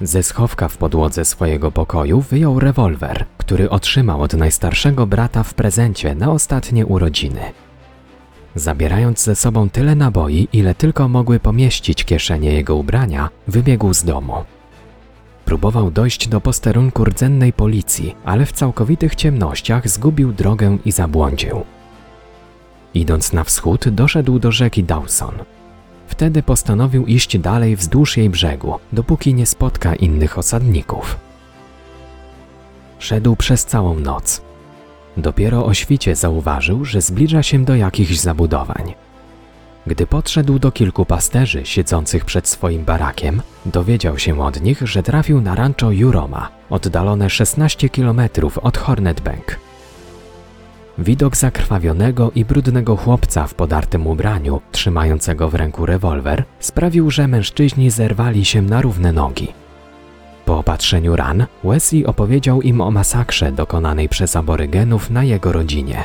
[0.00, 6.14] Ze schowka w podłodze swojego pokoju wyjął rewolwer, który otrzymał od najstarszego brata w prezencie
[6.14, 7.40] na ostatnie urodziny.
[8.54, 14.44] Zabierając ze sobą tyle naboi, ile tylko mogły pomieścić kieszenie jego ubrania, wybiegł z domu.
[15.44, 21.64] Próbował dojść do posterunku rdzennej policji, ale w całkowitych ciemnościach zgubił drogę i zabłądził.
[22.94, 25.34] Idąc na wschód, doszedł do rzeki Dawson.
[26.06, 31.16] Wtedy postanowił iść dalej wzdłuż jej brzegu, dopóki nie spotka innych osadników.
[32.98, 34.42] Szedł przez całą noc.
[35.16, 38.94] Dopiero o świcie zauważył, że zbliża się do jakichś zabudowań.
[39.86, 45.40] Gdy podszedł do kilku pasterzy siedzących przed swoim barakiem, dowiedział się od nich, że trafił
[45.40, 48.20] na rancho Juroma, oddalone 16 km
[48.62, 49.67] od Hornet Bank.
[50.98, 57.90] Widok zakrwawionego i brudnego chłopca w podartym ubraniu, trzymającego w ręku rewolwer, sprawił, że mężczyźni
[57.90, 59.48] zerwali się na równe nogi.
[60.44, 66.04] Po opatrzeniu ran, Wesley opowiedział im o masakrze dokonanej przez aborygenów na jego rodzinie.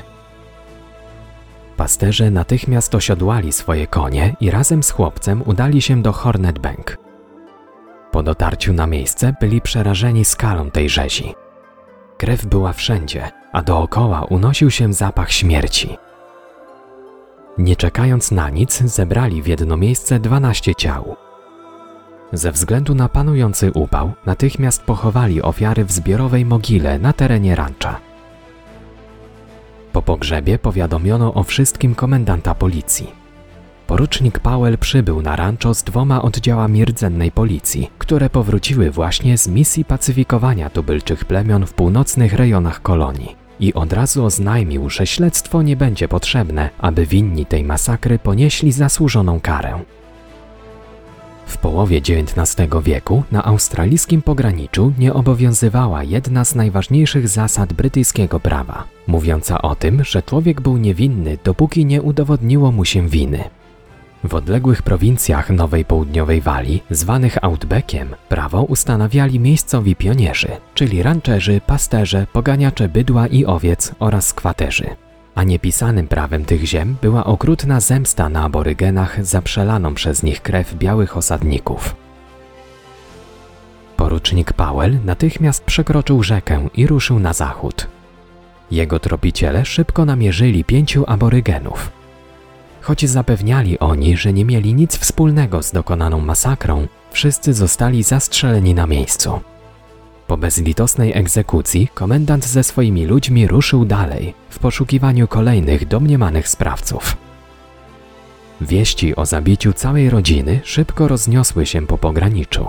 [1.77, 6.97] Pasterze natychmiast osiodłali swoje konie i razem z chłopcem udali się do Hornet Bank.
[8.11, 11.33] Po dotarciu na miejsce byli przerażeni skalą tej rzezi.
[12.17, 15.97] Krew była wszędzie, a dookoła unosił się zapach śmierci.
[17.57, 21.15] Nie czekając na nic, zebrali w jedno miejsce 12 ciał.
[22.33, 27.99] Ze względu na panujący upał, natychmiast pochowali ofiary w zbiorowej mogile na terenie rancza.
[29.91, 33.22] Po pogrzebie powiadomiono o wszystkim komendanta policji.
[33.87, 39.85] Porucznik Powell przybył na rancho z dwoma oddziałami rdzennej policji, które powróciły właśnie z misji
[39.85, 46.07] pacyfikowania tubylczych plemion w północnych rejonach kolonii i od razu oznajmił, że śledztwo nie będzie
[46.07, 49.79] potrzebne, aby winni tej masakry ponieśli zasłużoną karę.
[51.45, 58.83] W połowie XIX wieku na australijskim pograniczu nie obowiązywała jedna z najważniejszych zasad brytyjskiego prawa,
[59.07, 63.43] mówiąca o tym, że człowiek był niewinny, dopóki nie udowodniło mu się winy.
[64.23, 72.27] W odległych prowincjach Nowej Południowej Walii, zwanych Outbackiem, prawo ustanawiali miejscowi pionierzy, czyli rancherzy, pasterze,
[72.33, 74.85] poganiacze bydła i owiec oraz skwaterzy.
[75.35, 80.75] A niepisanym prawem tych ziem była okrutna zemsta na aborygenach za przelaną przez nich krew
[80.75, 81.95] białych osadników.
[83.97, 87.87] Porucznik Powell natychmiast przekroczył rzekę i ruszył na zachód.
[88.71, 92.02] Jego tropiciele szybko namierzyli pięciu aborygenów.
[92.83, 98.87] Choć zapewniali oni, że nie mieli nic wspólnego z dokonaną masakrą, wszyscy zostali zastrzeleni na
[98.87, 99.39] miejscu.
[100.27, 107.17] Po bezlitosnej egzekucji komendant ze swoimi ludźmi ruszył dalej w poszukiwaniu kolejnych domniemanych sprawców.
[108.61, 112.65] Wieści o zabiciu całej rodziny szybko rozniosły się po pograniczu.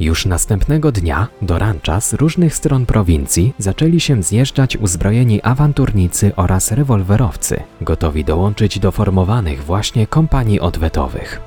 [0.00, 6.72] Już następnego dnia do rancza z różnych stron prowincji zaczęli się zjeżdżać uzbrojeni awanturnicy oraz
[6.72, 11.40] rewolwerowcy, gotowi dołączyć do formowanych właśnie kompanii odwetowych.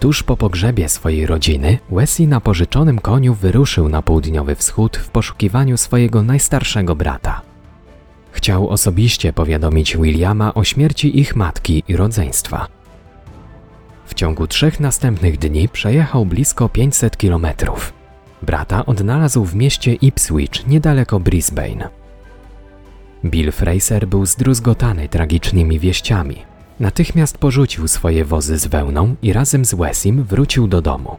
[0.00, 5.76] Tuż po pogrzebie swojej rodziny, Wesley na pożyczonym koniu wyruszył na południowy wschód w poszukiwaniu
[5.76, 7.40] swojego najstarszego brata.
[8.32, 12.83] Chciał osobiście powiadomić Williama o śmierci ich matki i rodzeństwa.
[14.14, 17.92] W ciągu trzech następnych dni przejechał blisko 500 kilometrów.
[18.42, 21.88] Brata odnalazł w mieście Ipswich niedaleko Brisbane.
[23.24, 26.36] Bill Fraser był zdruzgotany tragicznymi wieściami.
[26.80, 31.16] Natychmiast porzucił swoje wozy z wełną i razem z Wesim wrócił do domu.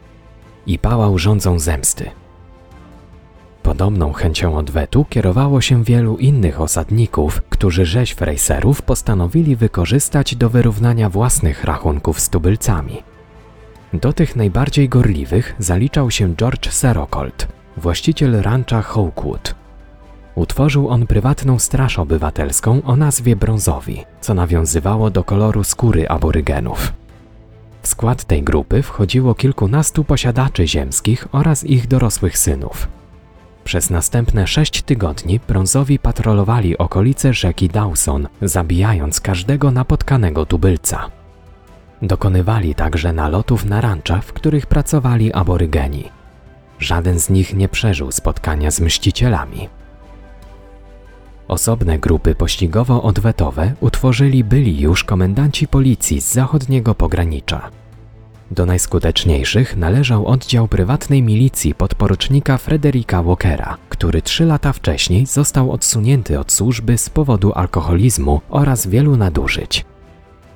[0.66, 2.10] I pałał rządzą zemsty.
[3.66, 11.10] Podobną chęcią odwetu kierowało się wielu innych osadników, którzy rzeź Fraserów postanowili wykorzystać do wyrównania
[11.10, 13.02] własnych rachunków z tubylcami.
[13.92, 19.54] Do tych najbardziej gorliwych zaliczał się George Serocolt, właściciel rancha Hawkwood.
[20.34, 26.92] Utworzył on prywatną straż obywatelską o nazwie Brązowi, co nawiązywało do koloru skóry aborygenów.
[27.82, 32.88] W skład tej grupy wchodziło kilkunastu posiadaczy ziemskich oraz ich dorosłych synów.
[33.66, 41.10] Przez następne sześć tygodni brązowi patrolowali okolice rzeki Dawson, zabijając każdego napotkanego tubylca.
[42.02, 46.04] Dokonywali także nalotów na rancza, w których pracowali aborygeni.
[46.78, 49.68] Żaden z nich nie przeżył spotkania z mścicielami.
[51.48, 57.70] Osobne grupy pościgowo-odwetowe utworzyli byli już komendanci policji z zachodniego pogranicza.
[58.50, 66.40] Do najskuteczniejszych należał oddział prywatnej milicji podporucznika Frederika Walkera, który trzy lata wcześniej został odsunięty
[66.40, 69.84] od służby z powodu alkoholizmu oraz wielu nadużyć.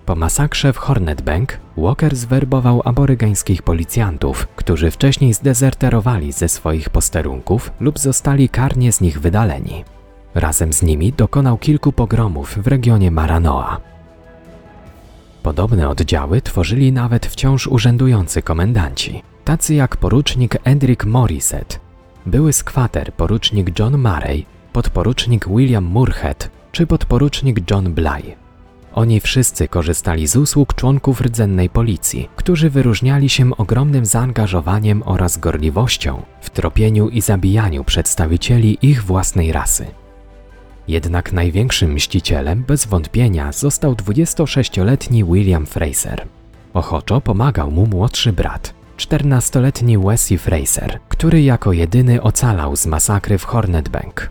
[0.07, 7.73] Po masakrze w Hornet Bank Walker zwerbował aborygańskich policjantów, którzy wcześniej zdezerterowali ze swoich posterunków
[7.81, 9.85] lub zostali karnie z nich wydaleni.
[10.35, 13.90] Razem z nimi dokonał kilku pogromów w regionie Maranoa.
[15.43, 21.77] Podobne oddziały tworzyli nawet wciąż urzędujący komendanci, tacy jak porucznik Edric Morissette,
[22.27, 28.37] były skwater porucznik John Murray, podporucznik William Moorhead czy podporucznik John Bly.
[28.95, 36.23] Oni wszyscy korzystali z usług członków rdzennej policji, którzy wyróżniali się ogromnym zaangażowaniem oraz gorliwością
[36.41, 39.87] w tropieniu i zabijaniu przedstawicieli ich własnej rasy.
[40.91, 46.27] Jednak największym mścicielem bez wątpienia został 26-letni William Fraser.
[46.75, 53.45] Ochoczo pomagał mu młodszy brat, 14-letni Wesley Fraser, który jako jedyny ocalał z masakry w
[53.45, 54.31] Hornet Bank.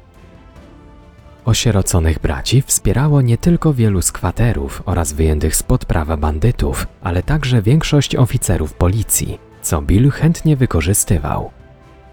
[1.45, 8.15] Osieroconych braci wspierało nie tylko wielu skwaterów oraz wyjętych spod prawa bandytów, ale także większość
[8.15, 11.51] oficerów policji, co Bill chętnie wykorzystywał.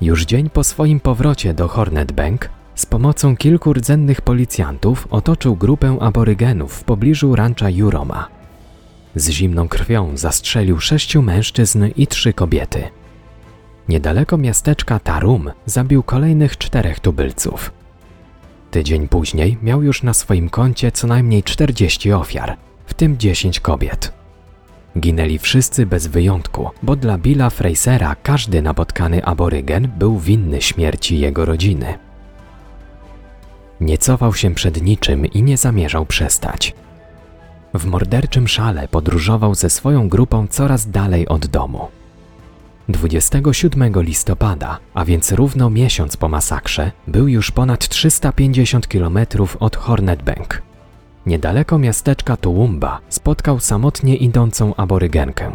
[0.01, 5.99] Już dzień po swoim powrocie do Hornet Bank z pomocą kilku rdzennych policjantów otoczył grupę
[6.01, 8.29] aborygenów w pobliżu rancha Juroma.
[9.15, 12.85] Z zimną krwią zastrzelił sześciu mężczyzn i trzy kobiety.
[13.89, 17.73] Niedaleko miasteczka Tarum zabił kolejnych czterech tubylców.
[18.71, 22.57] Tydzień później miał już na swoim koncie co najmniej 40 ofiar,
[22.87, 24.13] w tym 10 kobiet.
[24.99, 31.45] Ginęli wszyscy bez wyjątku, bo dla Billa Frasera każdy napotkany aborygen był winny śmierci jego
[31.45, 32.06] rodziny.
[33.81, 36.75] Nie cofał się przed niczym i nie zamierzał przestać.
[37.75, 41.89] W morderczym szale podróżował ze swoją grupą coraz dalej od domu.
[42.89, 49.19] 27 listopada, a więc równo miesiąc po masakrze, był już ponad 350 km
[49.61, 50.63] od Hornet Bank.
[51.27, 55.53] Niedaleko miasteczka Toowoomba spotkał samotnie idącą aborygenkę.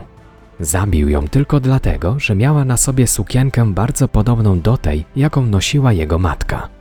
[0.60, 5.94] Zabił ją tylko dlatego, że miała na sobie sukienkę bardzo podobną do tej, jaką nosiła
[5.94, 6.81] jego matka.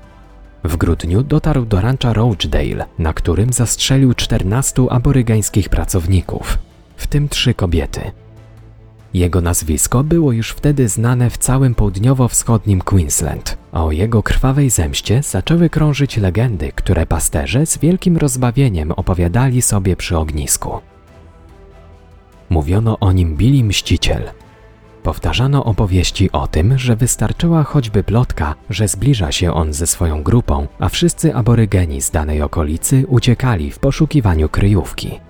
[0.65, 6.59] W grudniu dotarł do rancha Rochdale, na którym zastrzelił 14 aborygańskich pracowników,
[6.97, 8.01] w tym trzy kobiety.
[9.15, 15.23] Jego nazwisko było już wtedy znane w całym południowo-wschodnim Queensland, a o jego krwawej zemście
[15.23, 20.81] zaczęły krążyć legendy, które pasterze z wielkim rozbawieniem opowiadali sobie przy ognisku.
[22.51, 24.31] Mówiono o nim Billy Mściciel–
[25.03, 30.66] Powtarzano opowieści o tym, że wystarczyła choćby plotka, że zbliża się on ze swoją grupą,
[30.78, 35.20] a wszyscy aborygeni z danej okolicy uciekali w poszukiwaniu kryjówki.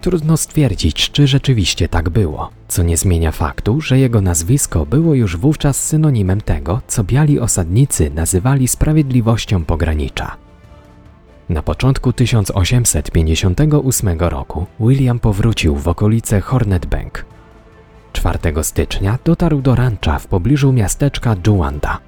[0.00, 5.36] Trudno stwierdzić, czy rzeczywiście tak było, co nie zmienia faktu, że jego nazwisko było już
[5.36, 10.36] wówczas synonimem tego, co biali osadnicy nazywali sprawiedliwością pogranicza.
[11.48, 17.24] Na początku 1858 roku William powrócił w okolice Hornet Bank,
[18.14, 21.98] 4 stycznia dotarł do rancha w pobliżu miasteczka Juanda.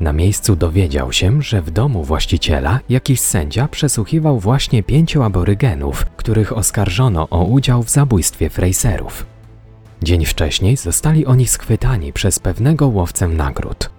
[0.00, 6.56] Na miejscu dowiedział się, że w domu właściciela jakiś sędzia przesłuchiwał właśnie pięciu aborygenów, których
[6.56, 9.26] oskarżono o udział w zabójstwie Fraserów.
[10.02, 13.90] Dzień wcześniej zostali oni schwytani przez pewnego łowcę nagród.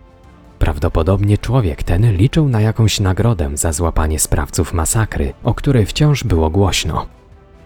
[0.60, 6.50] Prawdopodobnie człowiek ten liczył na jakąś nagrodę za złapanie sprawców masakry, o której wciąż było
[6.50, 7.17] głośno.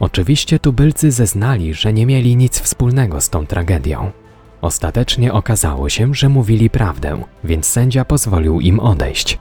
[0.01, 4.11] Oczywiście tubylcy zeznali, że nie mieli nic wspólnego z tą tragedią.
[4.61, 9.39] Ostatecznie okazało się, że mówili prawdę, więc sędzia pozwolił im odejść.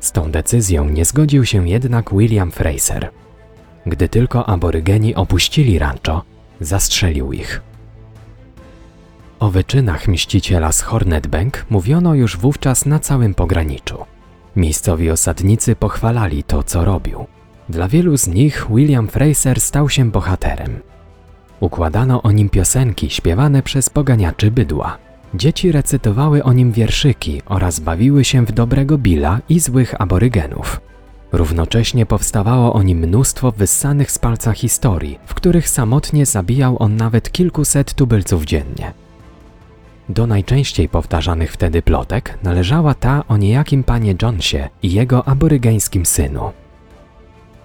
[0.00, 3.10] Z tą decyzją nie zgodził się jednak William Fraser.
[3.86, 6.22] Gdy tylko aborygeni opuścili rancho,
[6.60, 7.62] zastrzelił ich.
[9.38, 14.04] O wyczynach mściciela z Hornet Bank mówiono już wówczas na całym pograniczu.
[14.56, 17.26] Miejscowi osadnicy pochwalali to, co robił.
[17.68, 20.80] Dla wielu z nich William Fraser stał się bohaterem.
[21.60, 24.98] Układano o nim piosenki śpiewane przez poganiaczy bydła.
[25.34, 30.80] Dzieci recytowały o nim wierszyki oraz bawiły się w dobrego Billa i złych aborygenów.
[31.32, 37.32] Równocześnie powstawało o nim mnóstwo wyssanych z palca historii, w których samotnie zabijał on nawet
[37.32, 38.92] kilkuset tubylców dziennie.
[40.08, 46.52] Do najczęściej powtarzanych wtedy plotek należała ta o niejakim panie Johnsie i jego aborygeńskim synu.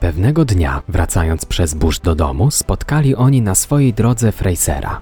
[0.02, 5.02] Pewnego dnia, wracając przez burz do domu, spotkali oni na swojej drodze Frasera.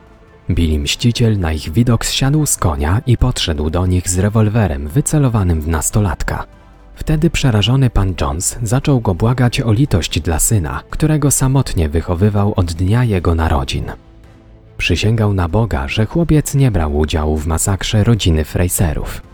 [0.49, 5.61] Billy Mściciel na ich widok zsiadł z konia i podszedł do nich z rewolwerem wycelowanym
[5.61, 6.45] w nastolatka.
[6.95, 12.73] Wtedy przerażony pan Jones zaczął go błagać o litość dla syna, którego samotnie wychowywał od
[12.73, 13.91] dnia jego narodzin.
[14.77, 19.28] Przysięgał na Boga, że chłopiec nie brał udziału w masakrze rodziny Fraserów.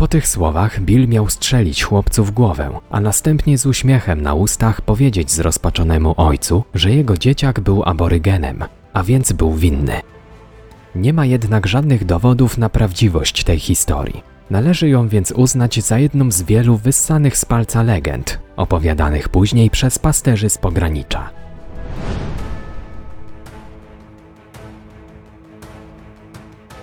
[0.00, 4.80] Po tych słowach Bill miał strzelić chłopcu w głowę, a następnie z uśmiechem na ustach
[4.80, 10.00] powiedzieć zrozpaczonemu ojcu, że jego dzieciak był aborygenem, a więc był winny.
[10.94, 14.22] Nie ma jednak żadnych dowodów na prawdziwość tej historii.
[14.50, 19.98] Należy ją więc uznać za jedną z wielu wyssanych z palca legend, opowiadanych później przez
[19.98, 21.39] pasterzy z pogranicza.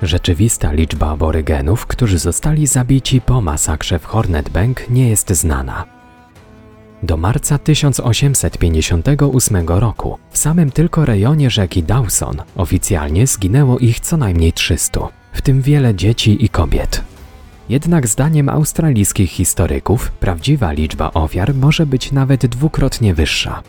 [0.01, 5.85] Rzeczywista liczba aborygenów, którzy zostali zabici po masakrze w Hornet Bank nie jest znana.
[7.03, 14.53] Do marca 1858 roku w samym tylko rejonie rzeki Dawson oficjalnie zginęło ich co najmniej
[14.53, 14.99] 300,
[15.33, 17.03] w tym wiele dzieci i kobiet.
[17.69, 23.63] Jednak zdaniem australijskich historyków prawdziwa liczba ofiar może być nawet dwukrotnie wyższa.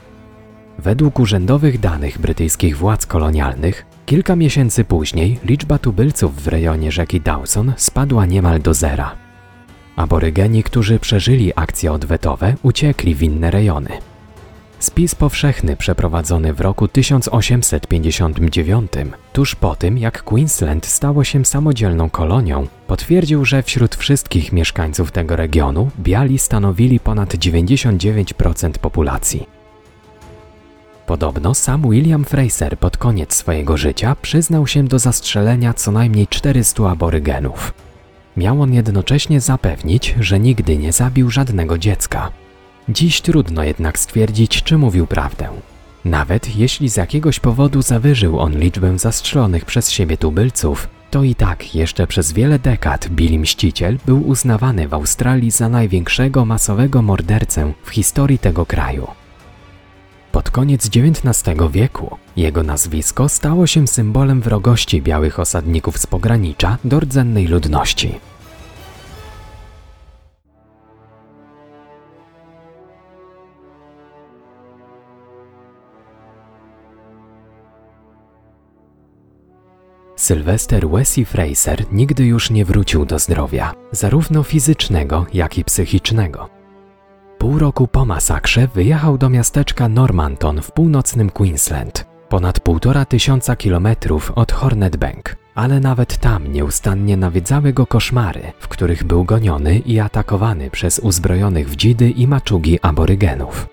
[0.78, 7.72] Według urzędowych danych brytyjskich władz kolonialnych, kilka miesięcy później liczba tubylców w rejonie rzeki Dawson
[7.76, 9.16] spadła niemal do zera.
[9.96, 13.90] Aborygeni, którzy przeżyli akcje odwetowe, uciekli w inne rejony.
[14.78, 18.92] Spis powszechny przeprowadzony w roku 1859,
[19.32, 25.36] tuż po tym jak Queensland stało się samodzielną kolonią, potwierdził, że wśród wszystkich mieszkańców tego
[25.36, 29.57] regionu biali stanowili ponad 99% populacji.
[31.08, 36.90] Podobno sam William Fraser pod koniec swojego życia przyznał się do zastrzelenia co najmniej 400
[36.90, 37.74] aborygenów.
[38.36, 42.30] Miał on jednocześnie zapewnić, że nigdy nie zabił żadnego dziecka.
[42.88, 45.48] Dziś trudno jednak stwierdzić, czy mówił prawdę.
[46.04, 51.74] Nawet jeśli z jakiegoś powodu zawyżył on liczbę zastrzelonych przez siebie tubylców, to i tak
[51.74, 57.90] jeszcze przez wiele dekad Billy Mściciel był uznawany w Australii za największego masowego mordercę w
[57.90, 59.06] historii tego kraju.
[60.48, 67.00] Pod koniec XIX wieku jego nazwisko stało się symbolem wrogości białych osadników z pogranicza do
[67.00, 68.20] rdzennej ludności.
[80.16, 86.57] Sylwester Wesley Fraser nigdy już nie wrócił do zdrowia, zarówno fizycznego, jak i psychicznego.
[87.48, 94.32] Pół roku po masakrze wyjechał do miasteczka Normanton w północnym Queensland, ponad półtora tysiąca kilometrów
[94.34, 100.00] od Hornet Bank, ale nawet tam nieustannie nawiedzały go koszmary, w których był goniony i
[100.00, 103.68] atakowany przez uzbrojonych w dzidy i maczugi aborygenów.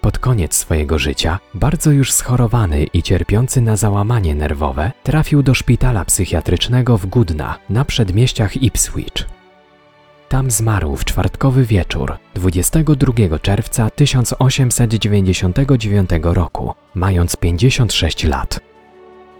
[0.00, 6.04] Pod koniec swojego życia, bardzo już schorowany i cierpiący na załamanie nerwowe, trafił do szpitala
[6.04, 9.35] psychiatrycznego w Gudna na przedmieściach Ipswich.
[10.28, 18.60] Tam zmarł w czwartkowy wieczór 22 czerwca 1899 roku, mając 56 lat.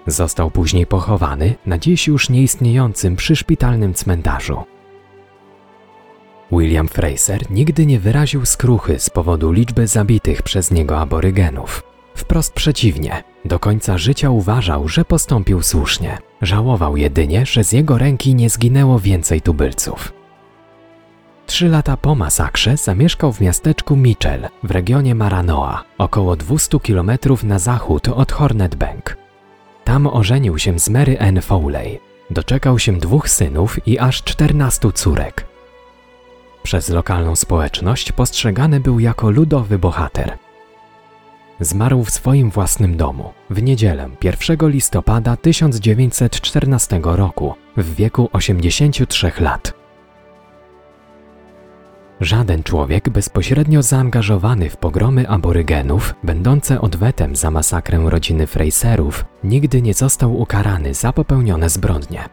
[0.06, 4.64] Został później pochowany na dziś już nieistniejącym przyszpitalnym cmentarzu.
[6.52, 11.82] William Fraser nigdy nie wyraził skruchy z powodu liczby zabitych przez niego aborygenów.
[12.14, 16.18] Wprost przeciwnie, do końca życia uważał, że postąpił słusznie.
[16.42, 20.15] Żałował jedynie, że z jego ręki nie zginęło więcej tubylców.
[21.46, 27.10] Trzy lata po masakrze zamieszkał w miasteczku Mitchell w regionie Maranoa, około 200 km
[27.42, 29.16] na zachód od Hornet Bank.
[29.84, 32.00] Tam ożenił się z Mary Ann Foley.
[32.30, 35.46] Doczekał się dwóch synów i aż 14 córek.
[36.62, 40.38] Przez lokalną społeczność postrzegany był jako ludowy bohater.
[41.60, 49.85] Zmarł w swoim własnym domu w niedzielę 1 listopada 1914 roku w wieku 83 lat.
[52.20, 59.94] Żaden człowiek bezpośrednio zaangażowany w pogromy aborygenów, będące odwetem za masakrę rodziny Fraserów, nigdy nie
[59.94, 62.24] został ukarany za popełnione zbrodnie.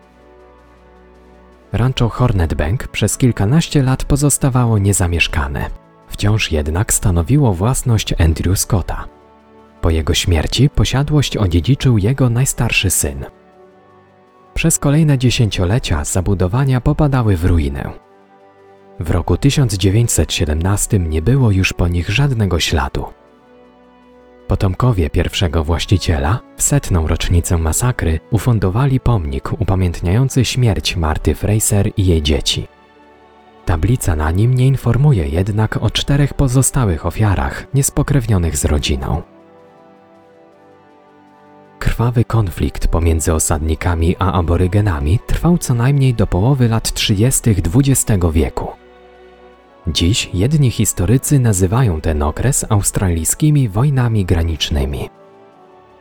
[1.71, 5.69] Rancho Hornet Bank przez kilkanaście lat pozostawało niezamieszkane.
[6.07, 9.05] Wciąż jednak stanowiło własność Andrew Scotta.
[9.81, 13.25] Po jego śmierci posiadłość odziedziczył jego najstarszy syn.
[14.53, 18.12] Przez kolejne dziesięciolecia zabudowania popadały w ruinę.
[18.99, 23.05] W roku 1917 nie było już po nich żadnego śladu.
[24.47, 32.21] Potomkowie pierwszego właściciela w setną rocznicę masakry ufundowali pomnik upamiętniający śmierć Marty Fraser i jej
[32.21, 32.67] dzieci.
[33.65, 39.21] Tablica na nim nie informuje jednak o czterech pozostałych ofiarach niespokrewnionych z rodziną.
[41.79, 47.41] Krwawy konflikt pomiędzy osadnikami a aborygenami trwał co najmniej do połowy lat 30.
[47.49, 48.82] XX wieku.
[49.87, 55.09] Dziś jedni historycy nazywają ten okres australijskimi wojnami granicznymi.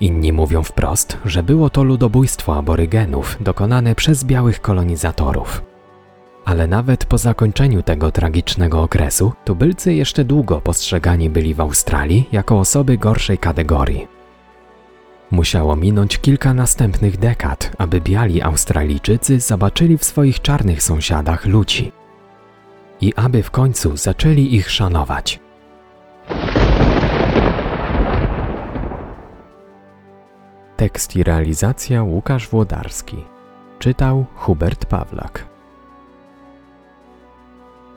[0.01, 5.63] Inni mówią wprost, że było to ludobójstwo aborygenów dokonane przez białych kolonizatorów.
[6.45, 12.59] Ale nawet po zakończeniu tego tragicznego okresu, tubylcy jeszcze długo postrzegani byli w Australii jako
[12.59, 14.09] osoby gorszej kategorii.
[15.31, 21.93] Musiało minąć kilka następnych dekad, aby biali Australijczycy zobaczyli w swoich czarnych sąsiadach ludzi
[23.03, 25.41] i aby w końcu zaczęli ich szanować.
[30.77, 33.25] Tekst i realizacja Łukasz Włodarski.
[33.79, 35.47] Czytał Hubert Pawlak.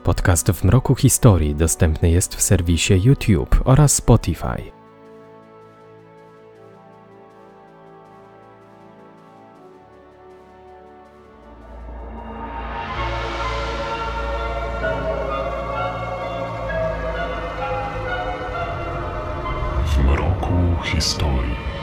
[0.04, 4.75] Podcast w mroku historii dostępny jest w serwisie YouTube oraz Spotify.
[20.86, 21.75] Historii.